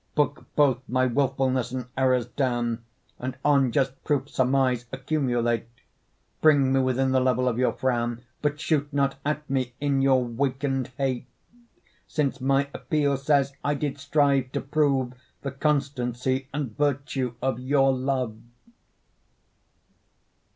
Book 0.15 0.45
both 0.55 0.79
my 0.87 1.05
wilfulness 1.05 1.71
and 1.71 1.85
errors 1.95 2.25
down, 2.25 2.83
And 3.19 3.37
on 3.45 3.71
just 3.71 4.03
proof 4.03 4.29
surmise, 4.29 4.87
accumulate; 4.91 5.67
Bring 6.41 6.73
me 6.73 6.79
within 6.79 7.11
the 7.11 7.19
level 7.19 7.47
of 7.47 7.59
your 7.59 7.73
frown, 7.73 8.23
But 8.41 8.59
shoot 8.59 8.91
not 8.91 9.19
at 9.23 9.47
me 9.47 9.75
in 9.79 10.01
your 10.01 10.25
waken'd 10.25 10.87
hate; 10.97 11.27
Since 12.07 12.41
my 12.41 12.67
appeal 12.73 13.15
says 13.15 13.53
I 13.63 13.75
did 13.75 13.99
strive 13.99 14.51
to 14.53 14.61
prove 14.61 15.13
The 15.43 15.51
constancy 15.51 16.47
and 16.51 16.75
virtue 16.75 17.35
of 17.39 17.59
your 17.59 17.93
love. 17.95 18.39